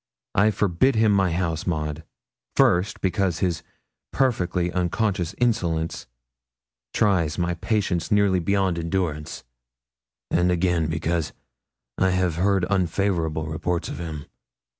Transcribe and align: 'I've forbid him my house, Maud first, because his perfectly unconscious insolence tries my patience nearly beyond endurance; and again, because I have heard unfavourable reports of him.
'I've 0.33 0.55
forbid 0.55 0.95
him 0.95 1.11
my 1.11 1.31
house, 1.31 1.67
Maud 1.67 2.03
first, 2.55 3.01
because 3.01 3.37
his 3.37 3.61
perfectly 4.11 4.71
unconscious 4.71 5.35
insolence 5.37 6.07
tries 6.91 7.37
my 7.37 7.53
patience 7.53 8.09
nearly 8.09 8.39
beyond 8.39 8.79
endurance; 8.79 9.43
and 10.31 10.49
again, 10.49 10.87
because 10.89 11.33
I 11.99 12.09
have 12.09 12.37
heard 12.37 12.65
unfavourable 12.71 13.45
reports 13.45 13.89
of 13.89 13.99
him. 13.99 14.25